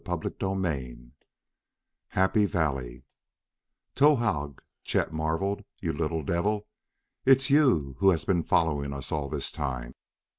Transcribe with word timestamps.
CHAPTER 0.03 0.33
XIII 0.41 1.11
Happy 2.07 2.47
Valley 2.47 3.03
"Towahg!" 3.95 4.57
Chet 4.83 5.13
marveled; 5.13 5.63
"you 5.79 5.93
little 5.93 6.23
devil! 6.23 6.65
It's 7.23 7.51
you 7.51 7.97
who 7.99 8.09
has 8.09 8.25
been 8.25 8.41
following 8.41 8.93
us 8.93 9.11
all 9.11 9.29
this 9.29 9.51
time!" 9.51 9.93